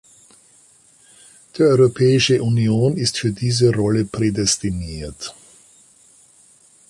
[1.55, 5.35] Die Europäische Union ist für diese Rolle prädestiniert.